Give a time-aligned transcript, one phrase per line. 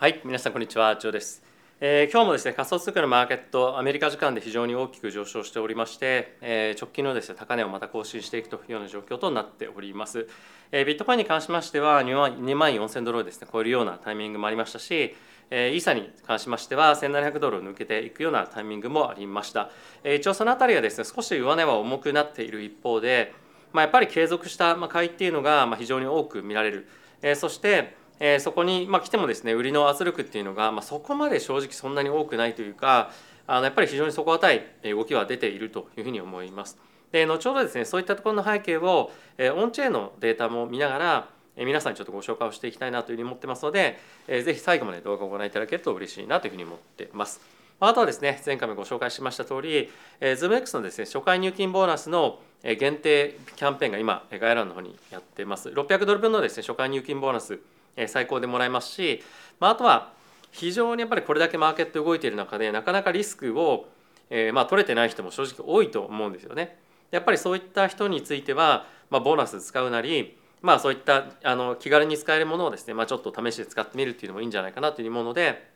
[0.00, 1.42] はい、皆さんこんにちは、ジョーです。
[1.80, 10.28] えー今日もですね仮想通貨のマーケット、アメリカ時間で非常に大きく上昇しておりまして、えー直近のですね高値をまた更新していくというような状況となっております。
[10.70, 15.16] えービットコインに関しましては2万2万4000ドルをですね超えるようなタイミングもありましたし、
[15.50, 19.68] えーイーサに関しましては1700ドルを抜けていくようなタイミングもありました。
[20.04, 23.34] えー一応そのあたりはですね少し上値は重くなっている一方で、
[23.72, 26.86] まあ、やっぱり継続した買いっていうのが非常に多く見られる。
[27.20, 33.10] えーそしてえーそこに、まあ、来てもですね売りの圧力っていうのが、まあ、そこまで正直そんなに多くないというか
[33.46, 36.78] あのやっぱり非常に底堅い動きは出ているというふうに思います。
[37.12, 47.40] で後ほどですねそういったところの背景を、えーオンチェーンのデータも見ながら、えー皆さんにちょっとご紹介をしていきたいなというふうに思ってますので、えーぜひ最後まで動画をご覧いただけると嬉しいなというふうに思ってます。
[47.80, 49.88] あとはですね前回もご紹介しました通り、
[50.20, 55.68] えー、ZoomX のですね初回入金ボーナスの限定キャンペーンが今概要欄の方にやってます。
[55.68, 57.60] 600ドル分のですね初回入金ボーナス
[58.06, 59.22] 最高でもらえますし、
[59.60, 60.12] まあ、あとは
[60.50, 63.88] 非常にやっぱりこれだけマーケット動いている中でなかなかリスクを、
[64.30, 66.78] えーまあ、取れてない人も正直多いと思うんですよね。
[67.10, 75.70] やっぱりそういった人については、まあ、ボーナス使うなり、まあ、そういったあの気軽に使えるものをですね、まあ、ちょっと試しで使ってみるっていうのもいいんじゃないかなというもので、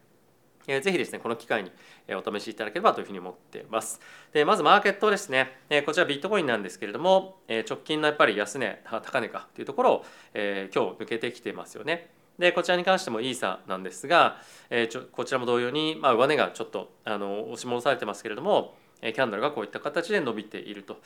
[0.67, 1.71] えぜひですねこの機会に
[2.11, 4.01] お試しいただければというふうに思っています。
[4.33, 12.11] でまずマーケットですね、えこちらビットコインなんですけれども、え直近のやっぱり安値高値かというところを、え今日抜けてきてますよね。
[12.39, 14.41] でこちらに関してもイーサなんですが、
[14.71, 20.99] えちょこちらも同様に、まあ、上値がちょっとあの押し戻されてますけれども、キャンドルがこういった形で伸びていると。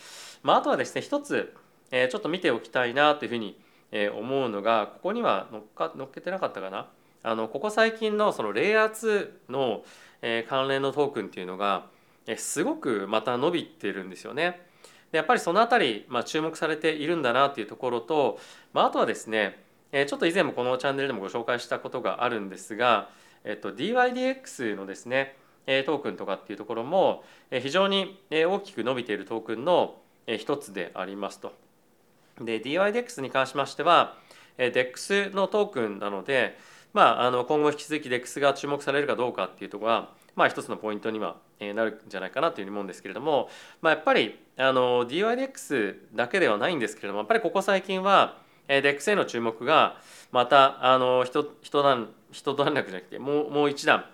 [0.43, 1.55] まあ、あとはですね一つ、
[1.91, 3.59] えちょっと見ておきたいなというふうに
[4.15, 6.89] 思うのがここには乗っか乗っけてなかったかな
[7.27, 9.85] あのここ最近のそのレイヤー2の、
[10.49, 11.87] 関連のトークンっていうのが、
[12.37, 14.65] すごくまた伸びてるんですよね。
[15.11, 18.39] でやっぱりそのあたり、まあ、注目されているんだなっていうところと、
[18.73, 19.61] まあ、あとはですね、
[19.93, 23.09] ちょっと以前もこのチャンネルでもご紹介したことがあるんですが、
[23.43, 29.97] えっと、DYDX のですねトークンとかっていうところも非常に大きく伸びているトークンの
[30.39, 31.53] 一つでありますと。
[32.41, 34.17] で DYDX に関しましては
[34.59, 36.57] DEX のトークンなので、
[36.97, 43.51] まあ、あの今後引き続き DEX が注目されるかどうかっていうところは、まあ、一つのポイントにはなるんじゃないかなというふうに思うんですけれども、
[43.83, 49.99] まあ、やっぱりあの DYDX だけではないんですけれどもやっぱりここ最近は DEX への注目が
[50.33, 54.07] またあの一一段一段落じゃなくてもうもう一段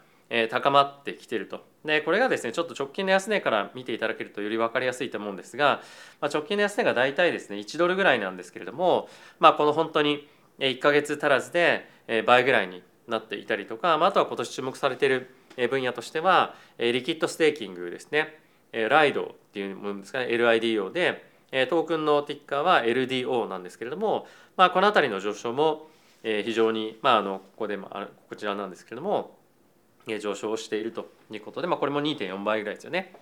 [0.50, 1.64] 高まってきてると。
[1.84, 5.82] でこれがですねちょっと直近の安値から見ていただけるとより分かりやすいと思うんですが、
[6.20, 10.26] まあ、直近の安値が大体ですね1ドルぐらいなんですけれども、まあ、この本当に
[10.62, 11.88] 1ヶ月足らずで
[12.26, 15.34] 倍ぐらいになっていたりとか、あ、とは今年注目されている
[15.68, 18.38] 分野としてはリキッドステーキングですね
[18.72, 21.30] えーライドっていうものですかね LIDO で
[21.68, 25.88] トークンのティッカーは LDO なんですけれども、まあ、この辺りの上昇も
[26.22, 29.36] 非常に、まあ、あのここでもあこちらなんですけれども
[30.06, 33.12] 上昇しているということで、まあ、これも2.4倍ぐらいですよね。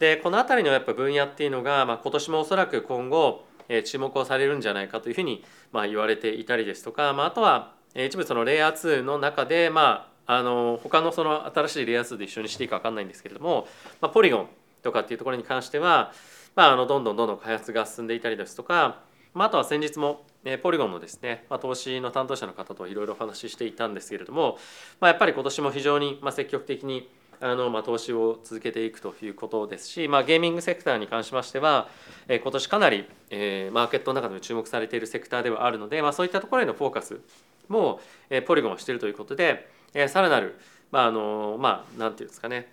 [0.00, 3.44] でこの辺りのやっぱ分野っていうのが、まあ、今年もおそらく今後、
[3.84, 13.66] 注目をされるんじゃないかというふうに、まあ、言われていたりですとか、まあ、あとは、一部そのレイヤー2の中で、まあ、あの他のその新しいレイヤー2で一緒にしていいか分かんないんですけれども、
[14.00, 14.48] まあ、ポリゴン
[14.82, 16.12] とかっていうところに関しては、
[16.54, 19.00] まあ、あのどんどんどんどん開発が進んでいたりですとか、
[19.34, 20.24] まあ、あとは先日も、
[20.62, 24.56] ポリゴンのですね、ま、投資の担当者の方といろいろお話ししていたんですけれども、
[25.00, 27.10] まあ、やっぱり今年も非常に積極的に
[27.42, 31.88] あのまあ投資を続けていくということですし、まあ、ゲーミングセクターに関しましては、
[32.28, 37.20] えー今年かなり、えーマーケットの中でも注目されているセクターではあるので、まあ、そういったところへのフォーカス
[37.68, 40.58] も、えーポリゴンをしているということで、えーさらなる、
[40.90, 42.70] まああのまあ、なんていうんですかね、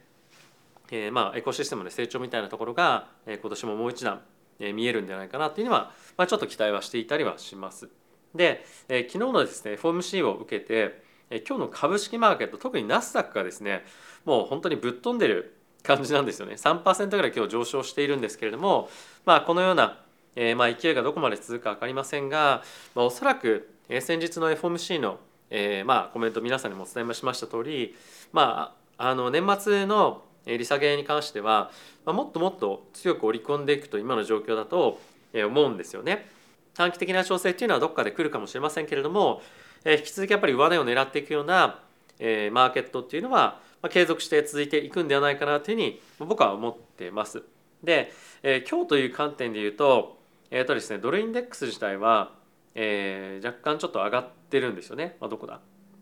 [0.91, 4.22] えーまあ、エコシステムの成長みたいなところが、えー今年ももう一段、
[4.59, 7.88] えー見えるんじゃないかなっていうのは、まあ、ちょっと期待はしていたりはします。
[8.35, 13.84] で、えー昨日のですね FOMC を受けて、え今日の株式マーケット特にナスダックがですね
[14.26, 18.90] もう本当にぶっ飛んでる感じなんですよね3%ぐらい今日上昇しているんですけれども、
[19.26, 20.00] まあ、このような、
[20.36, 22.64] えーまあ、勢いがどこまで続くか分かりませんが、
[22.96, 27.96] まあ、おそらく、え先日の FOMC の、えーまあ、コメント皆さんにもお伝えしました通り、
[28.34, 31.72] まあ、あの年末の利下げに関しては、
[32.06, 35.00] まあ、もっともっと強く織り込んでいくと今の状況だと
[35.34, 36.30] 思うんですよね。
[36.73, 39.41] 短期的な調整っていうのはどっかで来るかもしれませんけれども、
[39.89, 41.79] え引き続きやっぱり上値を狙っていくような、
[42.19, 47.41] えマーケットっていうのは、ま、継続して続いていくんではないかなというふうに僕は思ってます。
[47.81, 48.11] で、
[48.43, 50.17] え今日という観点で言うと,、
[50.51, 52.34] えーとですね、ドルインデックス自体は、
[52.75, 55.16] えー若干ちょっと上がってるんですよね。
[55.22, 55.61] まあ、どこだ？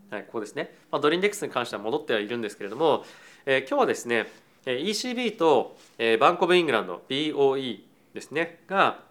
[0.09, 0.75] はい、ここですね。
[0.89, 3.05] まあ、ドルインデックスに関しては戻ってはいるんですけれども、
[3.45, 4.31] えー今日はですね、
[4.65, 7.81] ECB と、えーバンコブイングランド BOE
[8.15, 9.03] ですねが、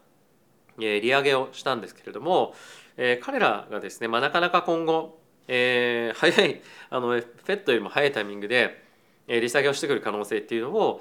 [0.79, 2.55] えー利上げをしたんですけれども、
[2.97, 5.19] えー彼らがですね、まあ、なかなか今後、
[5.49, 8.83] えー、 早いあのフェットよりも早いタイミングで
[9.27, 11.01] 利下げをしてくる可能性っていうのを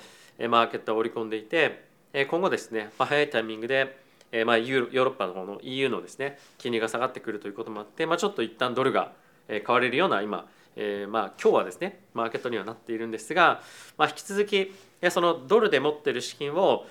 [0.50, 1.84] マーケットは織り込んでいて
[2.30, 4.02] 今後ですね、まあ、早いタイミングで
[4.46, 9.12] まあ、ヨーロッパの方の EU のですね金利が下がってくるということもあって、まあ、ちょっと一旦ドルが
[9.48, 13.62] 買われるような今、えー、まあ今日はですねマーケットにはなっているんですが、
[13.96, 14.74] まあ、引き続き
[15.12, 16.88] そのドルで持っている資金を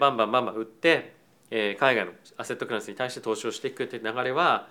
[0.00, 1.19] バンバンバンバン売って
[1.50, 4.68] 海外のアセットクラスに対して投資をしていくという流れは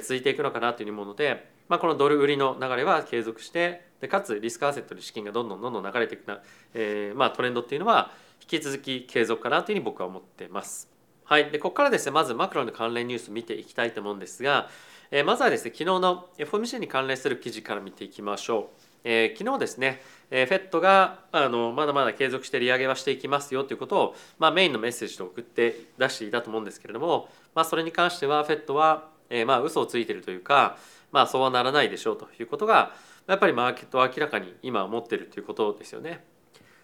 [0.00, 6.40] 続いていくのかなというものでまあ、このドル売りの流れは継続してでかつリスクアセットに資金がどんどんどんどん流れていくな、
[6.74, 8.10] えー、まあ、トレンドっていうのは
[8.42, 10.90] 引き続き継続かなというふうに僕は思ってます。
[11.24, 14.68] はい、でここからですねまずマクロの関連ニュース見ていきたいと思うんですが、
[15.10, 18.91] えー、まずはですね昨日の FOMC に関連する記事から見ていきましょう。
[19.04, 20.00] えー、昨日ですね、
[20.30, 30.76] えー、フェットがあのまだまだ継続して利上げはしていきますよということを、まあ、メインのメッセージと送って出していたと思うんですけれども、まあ、それに関してはフェットは、えー、まあ嘘をついてるというか、
[31.10, 32.92] まあそうはならないでしょうということが
[33.26, 36.24] やっぱりマーケットは明らかに今思ってるということですよね。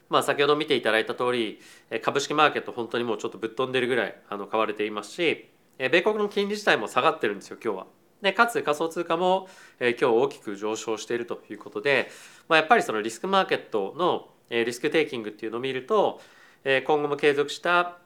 [0.08, 1.60] まあ、先ほど見ていただいた通り
[2.02, 7.97] 株式マーケット本当にもうちょっとぶっ飛んでるぐらいあの買われていますし米国の金利自体も下がってるんですよ今日は。
[8.22, 9.48] でかつ仮想通貨も
[9.78, 12.10] え今日大きく上昇しているということで、
[12.48, 16.20] まあ、やっぱりそのリスクマーケットのえリスクテイキングっていうのを見ると
[16.64, 17.98] え今後も継続した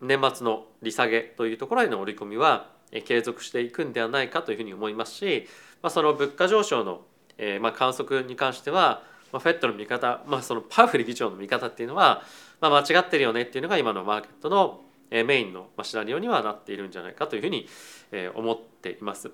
[0.00, 5.48] 年末の利下げというところへの織り込みはえ継続していくんではないかというふうに思いますし、
[5.82, 7.02] まあ、その物価上昇の、
[7.38, 9.02] えー、まあ観測に関しては、
[9.32, 12.22] まあ、フェットの見方、まあ、そのパウフル議長の見方っていうのは、
[12.60, 17.68] まあ、間違ってるよねっていうのが今のマーケットのメインのシナリオにはなっているんじゃないかというふうに
[18.34, 19.30] 思っています。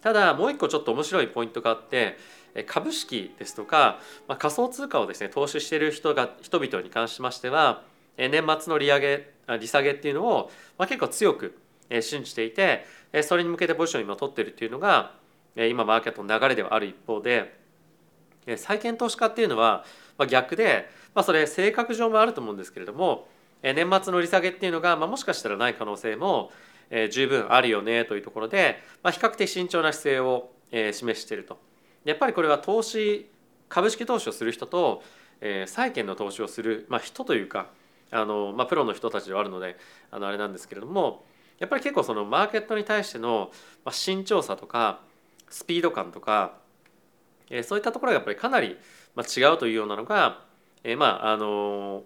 [0.00, 2.16] ただもう一個ちょっと面白いポイントがあって
[2.66, 7.82] 株式ですとか、まあ、仮想通貨をですね投資している人が人々に関しましては
[8.16, 9.30] 年末の利上げ
[9.60, 11.58] 利下げっていうのを、まあ、結構強く
[12.00, 12.86] 信じていて
[13.22, 15.12] それに向けてポジションを今取ってるっていうのが
[15.54, 17.58] 今マーケットの流れではある一方で
[18.56, 19.84] 債券投資家っていうのは
[20.28, 23.28] 逆で、まあ、それ性格上もあると思うんですけれども
[23.62, 26.50] 年末の利下げっていうのが、まあ、もしかしたらない可能性も
[27.10, 30.50] 十分あるよねというところで、まあ、比較的慎重な姿勢を
[30.92, 31.58] 示していると。
[32.04, 33.28] やっぱりこれは投資
[33.68, 35.02] 株式投資をする人と
[35.66, 37.68] 債券の投資をする、まあ、人というか
[38.10, 39.76] あの、まあ、プロの人たちではあるので
[40.10, 41.24] あのあれなんですけれども
[41.58, 43.50] やっぱり結構そのマーケットに対しての
[43.90, 45.00] 慎重さとか
[45.48, 46.54] スピード感とか
[47.64, 48.78] そういったところがやっぱりかなり
[49.16, 50.40] 違うというようなのが
[50.96, 52.02] まああの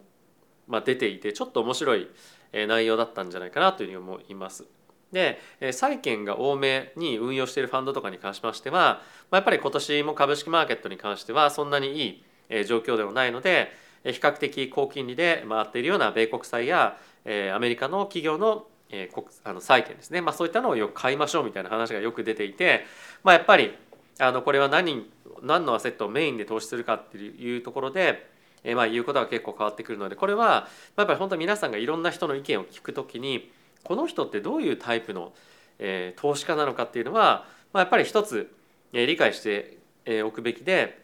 [0.67, 2.09] まあ、出ていてちょっと面白い
[2.53, 4.65] 内容だったんじゃないかなというふうに思います。
[5.13, 5.39] で
[5.73, 9.01] 債券が多めに運用しているファンドとかに関しましては
[9.31, 13.71] まあやっぱり今年も株式マーケットに関してはそんなにいい状況ではないので
[14.03, 22.85] 比較的高金利で回っているような米国債やアメリカの企業のえー、あの債券ですね、まあ、そういったのをよく買いましょうみたいな話がよく出ていて、
[23.25, 23.75] まあ、やっぱり
[24.21, 25.11] あのこれは何
[25.43, 28.31] 何のアセットをメインで投資するかっていうところで、
[28.65, 33.51] えー、まあ言うことが結構変わってくるのでこれはやっぱり本当皆さんがいろんな人の意見を聞くときに
[33.85, 35.33] この人ってどういうタイプの、
[35.79, 38.53] えー、投資家なのかっていうのは、まあ、やっぱり一つ、
[38.93, 39.79] えー、理解して
[40.25, 40.99] おくべきで、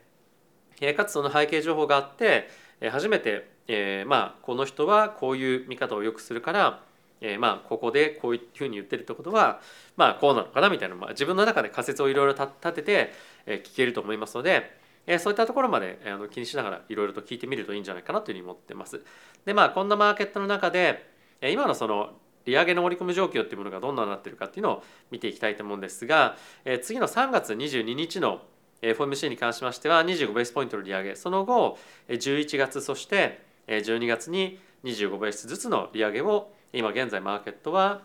[0.81, 2.49] えー、かつその背景情報があって、
[2.81, 6.83] えー、初めて、えー、まあこの人はこういう見方をよくするから
[7.21, 9.61] えー、まあここでこういうふうに言ってるってことは
[9.97, 13.13] まあこうなのかなみたいな、まあ、自分の中で仮説をいろいろ立てて、
[13.47, 14.80] え聞けると思いますので、
[15.11, 19.03] え、そういったところまで、えー、気にしながらいろいろと聞いてみるといいんじゃないかなというふうに思ってます。
[19.45, 21.11] でまあこんなマーケットの中で、
[21.43, 22.13] 今のその
[22.45, 28.43] 利上げの織り込み状況っていうものがどんなになってるかっていうのを見ていきたいと思うんですが、え、次の3月22日の
[28.83, 38.03] FOMC に関しましては25ベースポイントの利上げその後11月そして12月に25ベースずつの利上げを今現在マーケットは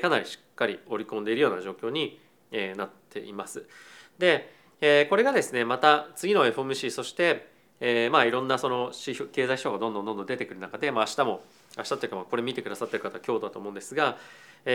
[0.00, 2.20] かなりしっかり織り込んでいるような状況に
[2.76, 3.66] なっています。
[4.18, 7.48] でこれがですねまた次の FOMC そして
[8.10, 11.40] まあいろんなその指標経済指標がどんどんどんどん出てくる中で、まあ、明日も
[11.76, 14.16] 明日というかこれ見てくださってる方は今日だと思うんですが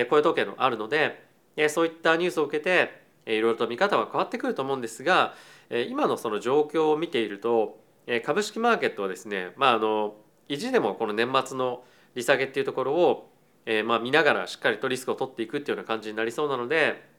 [0.10, 1.24] 雇用統計のあるので
[1.70, 5.34] そういったニュースを受けていろいろと見方は変わってくると思うんですが
[5.89, 7.79] 今のその状況を見ていると
[8.25, 10.15] 株式マーケットはですねまああの
[10.48, 11.84] 意地でもこの年末の
[12.15, 13.29] 利下げっていうところを、
[13.65, 17.10] えー、まあ見ながらしっかりとリスクを取っていくっていうような感じになりそうなので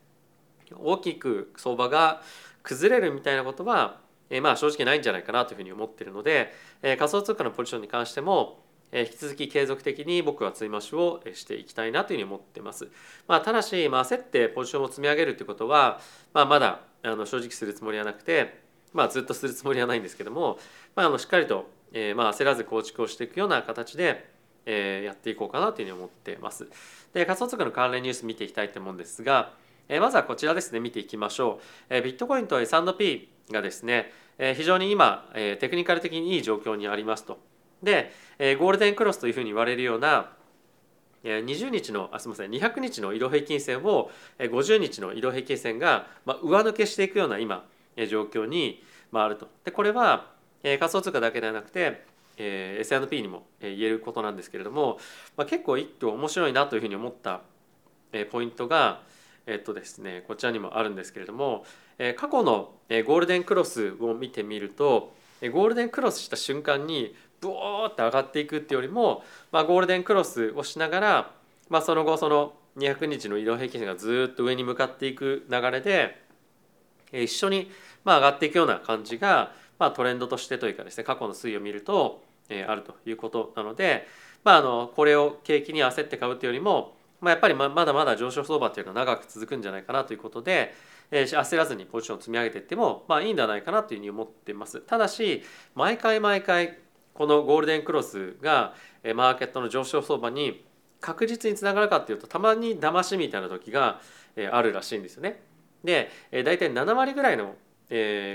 [0.76, 2.22] 大きく相場が
[2.62, 4.00] 崩れるみたいなことは、
[4.30, 6.52] えー、まあ正直ないんじゃないかなというふうに思ってるので、
[6.82, 12.88] えー、仮想通貨のポジションに関しても引き続き継続的に僕は積み増しをしていきたいなというふうに思ってます。
[13.26, 15.98] まあ、ただし、まあ、焦ってポジションを積み上げるということは、
[16.34, 18.60] まあ、まだあの正直するつもりはなくて、
[18.92, 20.58] まあ、ずっとするつもりはないんですけども、
[20.94, 24.28] まあ、あのしっかりと、えー、まあ焦らず構築をしていくような形で、
[24.66, 26.68] えー、やっていこうかなというふうに思っています。
[27.14, 29.54] で仮想通貨の関連ニュース見ていきたいと思うんですが、
[29.88, 31.60] えまずはこちらですね見ていきましょ
[31.90, 37.38] う、えビットコインと S&P がですね、え非常に今、えテクニカル的にいい状況にありますと
[37.82, 40.30] で、えゴールデンクロスというふうに言われるような
[41.24, 46.06] 20日のあすみません200日の移動平均線を50日の移動平均線が
[46.42, 47.64] 上抜けしていくような今
[48.08, 49.48] 状況にあると。
[49.64, 52.04] でこれは仮想通貨だけではなくて
[52.36, 54.98] S&P にも言えることなんですけれども、
[55.36, 57.42] まあ、結構一挙面白いなというふうに思った
[58.30, 59.02] ポイントが
[59.46, 61.64] えっとですねこちらにもあるんですけれども
[61.98, 65.14] え過去のゴールデンクロスを見てみると
[65.50, 71.30] ゴールデンクロスした瞬間にブオーって上がっていくっていうよりも、まあ、ゴールデンクロスをしながら、
[71.68, 76.22] まあ、その後その200日の移動平均線がずっと上に向かっていく流れで
[77.12, 77.70] 一緒に
[78.04, 84.06] まあ上がっていくような感じが、まあ、トレンドとしてというかですね過去の推移を見ると、えあるということなので、
[84.44, 90.74] まあ、あのこれを景気に焦って買うというよりも、まあ、やっぱりまだまだ上昇相場っていうのは長く続くんじゃないかなということで、
[91.12, 94.80] え焦らずにポジションを積み上げていっても、まあ、いいんじゃないかなというふうに思ってます。
[94.80, 95.42] ただし
[95.76, 96.78] 毎回毎回
[97.14, 98.74] このゴールデンクロスが
[99.14, 100.64] マーケットの上昇相場に
[101.00, 104.00] 確実につながるかっていうとたまに騙しみたいな時が
[104.50, 105.42] あるらしいんですよね。
[105.84, 107.54] で大体7割ぐらいの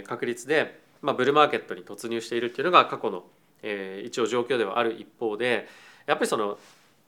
[0.05, 3.25] 確率で、まあ、ブルーマーケットに突入しているっていうのが過去の
[4.03, 5.67] 一応状況ではある一方で
[6.05, 6.59] やっぱりその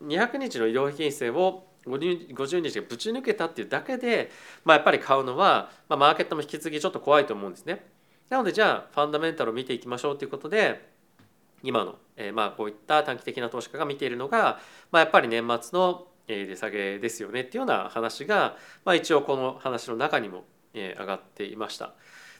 [0.04, 4.32] 200日の移動平均線を50日がぶち抜けたっていうだけで、
[4.66, 7.86] まあ、やっぱり買うのは、まあ、マーケットも引き継ぎちょっと怖いと思うんですね。
[8.30, 10.88] なのでじゃあファンダメンタルを見ていきましょうということで
[11.64, 14.60] 今の、えー、まあこういった短期的な投資家が見ているのが、
[14.92, 18.56] まあ、やっぱり年末の値下げですよねっていうような話が、
[18.86, 20.44] まあ、一応この話の中にも
[20.74, 21.94] 上がっていました。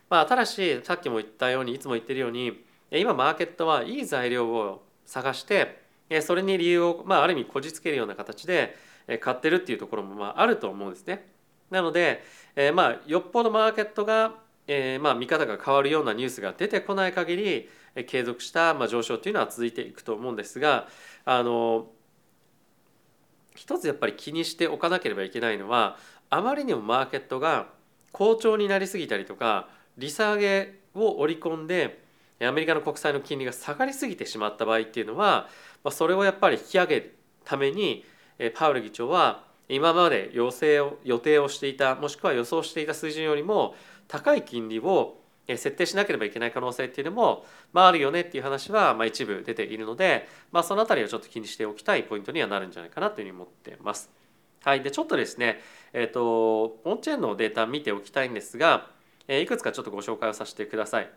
[0.10, 5.84] まあ、ただしさっきも言ったようにいつも言ってるように今マーケットはいい材料を探して
[6.22, 8.76] それに理由を、まあ、ある意味こじつけるような形で
[9.18, 11.26] 買ってるっていうところもまああると思うんですね。
[11.72, 12.24] なので、
[12.56, 14.36] えー、まあよっぽどマーケットが、
[14.68, 17.70] えー、まあ見方が変わるようなニュースが出てこない限り
[18.06, 20.88] 継続したまあ上昇というのは続いていくと思うんですが
[21.26, 21.88] あの
[23.56, 25.98] 一つやっぱり気にしておかなければいけないのは
[26.30, 27.68] あまりにもマーケットが
[28.12, 32.04] 好調になりすぎたりとか利下げを織り込んで
[32.42, 35.50] アメリカの国債の金利が下がりすぎてしまった場合っていうのは
[35.84, 38.06] まそれをやっぱり引き上げるために
[38.56, 43.76] パウル議長は今まで要請を予定をしていたもしくは予想していた水準よりも
[44.08, 54.10] 高い金利を設定しなければいけない可能性っていうのも、まあ、あるよねっていう話は、まあ、一部出ているので、まあ、その辺りはちょっと気にしておきたいポイントにはなるんじゃないかなというふうに思ってます。
[54.64, 55.60] はい、でちょっとですね、
[55.94, 58.88] えーと、オンチェーンのデータ見ておきたいんですが、
[59.28, 61.10] え、いくつかちょっとご紹介をさせてください。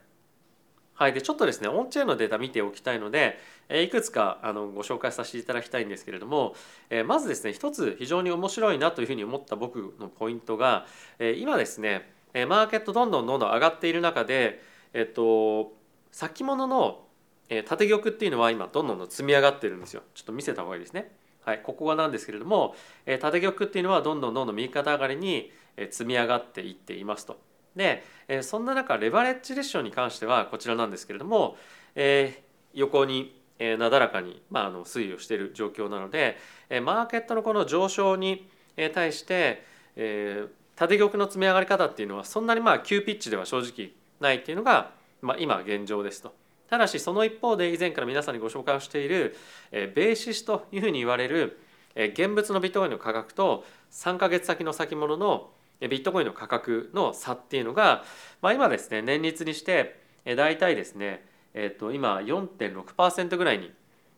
[1.02, 3.36] はい、でちょっとですねオンチェーンのデータ見ておきたいので、
[3.68, 6.54] え、いくつかあのご紹介させていただきたいんですけれども、
[6.90, 10.86] え、まずですね一つ非常に面白いなというふうに思った僕のポイントが、
[11.18, 12.08] え、今ですね
[12.46, 14.62] マーケットどんどんどんどん上がっている中で、
[14.94, 15.72] えっと、
[16.12, 17.04] 先物の
[17.48, 20.02] 縦玉っていうのは今どんどん積み上がってるんですよ。
[20.14, 21.10] ちょっと見せた方がいいですね。
[21.44, 25.50] はい、ここがなんですけれども縦玉っていうのはどんどんどんどん右肩上がりに
[25.90, 27.40] 積み上がっていっていますと。
[27.76, 28.02] で
[28.42, 31.56] そんな中レバレッジレッションに関してはこちらなんですけれども、
[31.94, 36.36] えー、横にえなだらかに、まあ、あの推移をしている状況なので
[36.68, 38.48] えマーケットのこの上昇に
[38.94, 39.64] 対して、
[39.96, 46.34] えー、縦玉の積み上がり方っていうのはそんなにまあ急ピッチでは正直ないっていうのが、まあ、今現状ですと。
[46.68, 49.36] ただしその一方で以前から皆さんにご紹介をしている
[49.70, 51.60] ベーシスというふうに言われる
[51.94, 55.50] え現物のビットコインの価格と3か月先の先物の
[55.88, 58.04] ビットコインの価格の差っていうのが、
[58.40, 60.00] まあ、今ですね年率にして
[60.36, 61.24] 大体ですね、
[61.54, 63.58] えー、と今4.6%ぐらい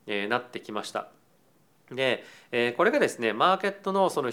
[0.06, 1.08] になってきました。
[1.90, 2.24] で
[2.76, 4.30] これがですねマーケットのその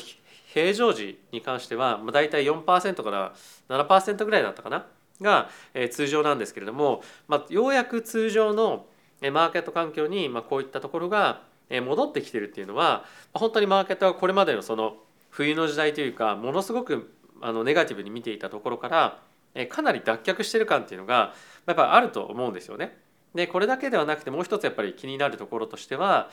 [0.53, 3.33] 平常時に関しては大体4%から
[3.69, 4.85] 7%ぐらいだったかな？
[5.21, 5.49] が
[5.91, 8.87] 通常なんですけれども、まあ、ようやく通常の
[9.21, 14.95] マーケット環境にこういったところが戻ってきてるっていうのは本当にマーケットはこれまでのその
[15.29, 19.19] 冬の時代というかものすごくあのネガティブに見ていたところから
[19.67, 21.33] かなり脱却してる感っていうのが
[21.65, 22.97] やっぱあると思うんですよね。
[23.35, 26.29] でこれだけではなくてもう一つやっぱり気になるところとしては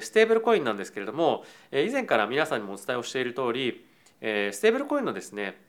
[0.00, 3.84] ステーブルコインなんですけれども以前から皆さんにもお伝えをしている通り
[4.20, 5.60] ステーブルコインのですね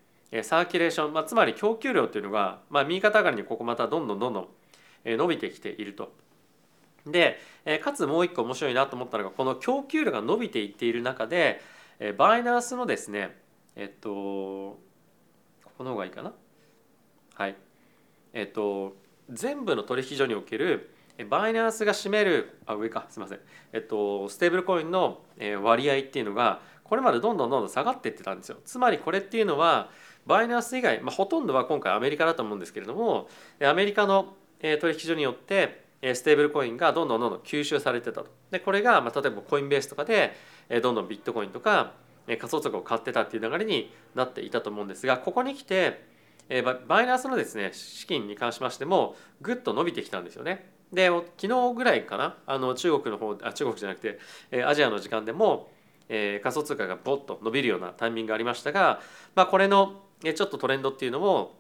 [0.44, 4.48] サーキュレーション、まあ、つまり供給量というのが、まあ、右肩上がりにここまたどんどんどんどん
[5.04, 6.14] 伸びてきていると。
[7.06, 7.40] で
[7.84, 11.60] かつもう一個面白いなと思ったのがこの供給量が伸びていっている中で
[12.18, 13.36] バイナンスのですね
[13.76, 14.80] えっとこ
[15.78, 16.34] この方がいいかな？
[17.36, 17.56] はい。
[18.34, 18.96] えっと
[19.30, 20.94] 全部の取引所における
[21.30, 23.06] バイナンスが占めるあ上か。
[23.10, 23.40] すみません、
[23.74, 25.22] えっと、ステーブルコインの
[25.62, 28.58] 割合っていうのがこれまでどんどんどんどん下がっていってたんですよ。
[28.66, 29.90] つまりこれっていうのは
[30.26, 33.28] バイナンス以外、まあ、ほとんどは今回アメリカだと思うんですけれども
[33.64, 38.28] アメリカの取引所によってステーブルコインがどんどんどんどん吸収されてたと。
[38.50, 40.34] でこれがまあ例えばコインベースとかで
[40.82, 41.94] どんどんビットコインとか
[42.28, 46.04] 仮想通貨を買ってたっていう流れになっていたと思うんですがここに来て
[46.88, 50.70] バイナンスのですね資金に関しましてもぐっと伸びてきたんですよね。
[50.92, 54.20] で昨日ぐらいかなあの中国の方あ中国じゃなくて
[54.66, 55.72] アジアの時間でも、
[56.10, 59.00] え、仮想通貨がボッと伸びるようなタイミングがありましたが、
[59.34, 61.56] まあ、これのちょっとトレンドっていうのを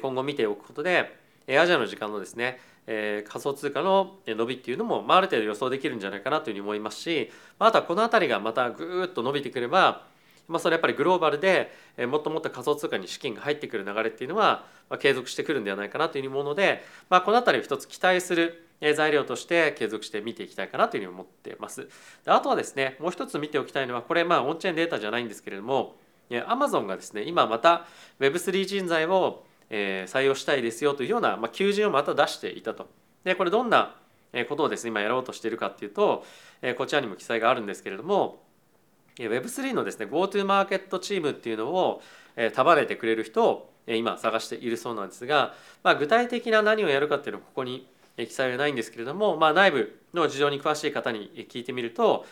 [0.00, 1.14] 今後見ておくことで
[1.48, 2.58] アジアの時間のですね
[2.92, 7.30] え仮想通貨の伸びっていうのも、まあ、ある程度予想できるんじゃないかなというふうに思いますし
[7.60, 10.06] まあとはこの辺りがまたぐーっと伸びてくれば、
[10.48, 18.66] まあ、それやっぱりグローバルでえもっともっと仮想通貨に資金が入ってくる流れっていうのは、まあ、継続してくるんではないかなというふうに思うので、まあ、この辺りを一つ期待する
[18.96, 21.88] 材料として継続して見ていきたいかなというふうに思ってます。
[22.24, 25.94] であとはですねもう一つ見ておきたいのはこれまあオンチェーンデータじゃないんですけれども
[26.46, 27.86] アマゾンがですね今また
[28.20, 32.88] Web3 人材を採用したいですよというような、まあ、求人をまた出していたと。
[33.24, 33.94] でこれどんな
[34.48, 36.24] ことをですね今やろうとしているかっていうと
[36.76, 38.42] こちらにも記載があるんですけれども
[39.16, 42.02] Web3 のですね GoTo マーケットチームっていうのを
[42.54, 47.86] 束ねてくれる人を今探しているそうなんですが、まあ、具体的な何をやるかっていうのはここに
[48.16, 52.24] 記載はないんですけれども、まあ、内部の事情に詳しい方に聞いてみると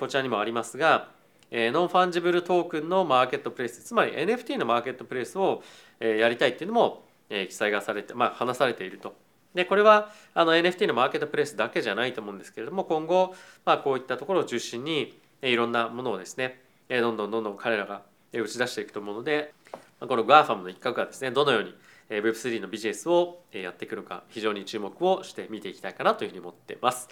[0.00, 1.08] こちらにもありますが
[1.52, 5.62] non-fungible token のマーケットプレイスつまり NFT のマーケットプレイスを
[6.00, 9.14] やりたいっていうのも記載がされて、まあ、話されていると。
[9.54, 13.34] でこれはあの NFT のマーケットプレイスだけじゃないと思うんですけれども今後、
[13.64, 16.60] まあ、こういったところを中心にいろんなものをですね
[16.90, 18.02] どんどんどんどん彼らが
[18.34, 19.54] 打ち出していくと思うので
[20.00, 21.74] この GAFAM の一角がですねどのように
[22.10, 27.08] Web3 のビジネスをやってくるか非常に注目をして見ていきたいかなというふうに思ってます。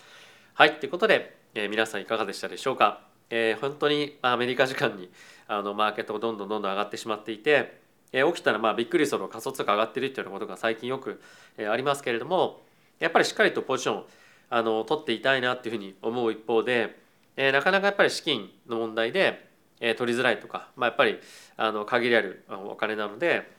[0.53, 3.14] はいということで皆さんいかがでしたでしょうか？
[3.31, 5.11] えー、本当にアメリカ時間に
[5.47, 7.81] あのマーケットがどんどんどんどん上がってしまっていて、
[8.13, 11.21] えー、起きたらまあびっくりする仮想通貨上がってるっていうようなことが最近よく、
[11.57, 12.61] えー、ありますけれども
[12.99, 14.05] やっぱりしっかりとポジション
[14.51, 16.97] あの取っていたいなっていうふうに思う一方で、
[17.37, 19.47] えー、なかなかやっぱり資金の問題で、
[19.81, 21.19] えー、取りづらいとか、まあ、やっぱり
[21.57, 23.51] あの限りあるお金なので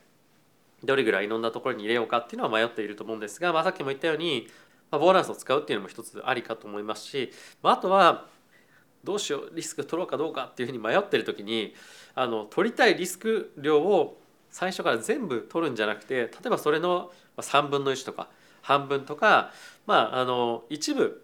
[0.83, 4.47] どれぐらいいろんなところに入れようかっていうのは迷っていると思うんですが、まあ、さっきも言ったように、
[4.91, 8.27] まあ、ボーナスを使うっていうのも一つありかと思いますし、まあ、あとは
[9.05, 11.73] どうしようリスク取ろうかどうかっていうふうに迷ってる時に
[12.15, 18.29] あの取りたいリスク量を最初から全部取るんじゃなくて例えばそれの3分の1とか
[18.61, 19.51] 半分とか、
[19.85, 21.23] まあ、あの一部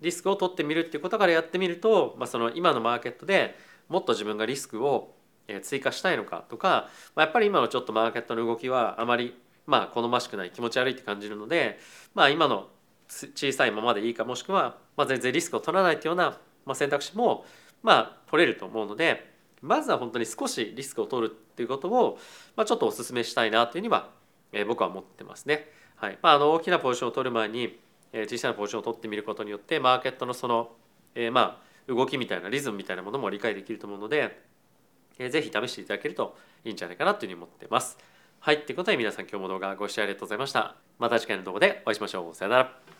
[0.00, 3.54] リスクを取ってみるっていうことからやってみると、まあ、その今のマーケットで
[3.88, 5.14] もっと自分がリスクを
[5.62, 9.34] 追加したいのかとか、まあ、やっぱり今のちょっとマーケットの動きはあまり
[9.66, 11.78] まあ好ましくない気持ち悪いって感じるので、
[12.14, 12.68] まあ、今の
[13.08, 16.38] 小さいままでいいかもしくは、まあ、全然リスクを取らないというような
[16.70, 17.44] まあ、選択肢も
[17.82, 19.28] まあ取れると思うので
[19.60, 22.18] まずは本当に少しリスクを取るっていうことを、
[22.56, 24.10] まあ、ちょっとお勧めしたいなというには、
[24.52, 25.68] えー、僕は思ってますね。
[25.96, 27.78] はいまあ、あの大きなポジションを取る前に、
[28.12, 30.70] えー、小さなポジションを取ってみることによってマーケットのその、
[31.14, 34.40] えー、まあ動きみたいなリズムみたいなものも理解できると思うので、
[35.18, 37.98] えー、ぜひ試していただけるといいんじゃないかなというふうに思ってます。
[38.38, 40.76] はい、ということで皆さん今日も動画ご視聴ありがとうございました。
[40.98, 42.34] また次回の動画でお会いしましょう。
[42.34, 42.99] さよなら。